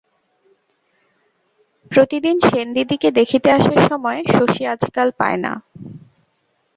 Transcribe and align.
প্রতিদিন 1.91 2.35
সেনদিদিকে 2.47 3.09
দেখিতে 3.19 3.49
আসার 3.51 3.79
সময় 3.89 4.19
শশী 4.27 4.63
আজকাল 4.65 5.07
পায় 5.19 5.39
না। 5.45 5.51